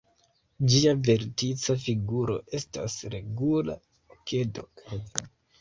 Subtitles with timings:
[0.71, 3.77] Ĝia vertica figuro estas regula
[4.17, 4.69] okedro.